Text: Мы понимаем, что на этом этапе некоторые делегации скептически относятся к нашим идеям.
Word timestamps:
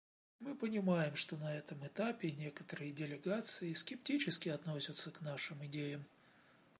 Мы 0.39 0.55
понимаем, 0.55 1.13
что 1.13 1.37
на 1.37 1.53
этом 1.55 1.85
этапе 1.85 2.31
некоторые 2.31 2.91
делегации 2.91 3.71
скептически 3.73 4.49
относятся 4.49 5.11
к 5.11 5.21
нашим 5.21 5.63
идеям. 5.67 6.07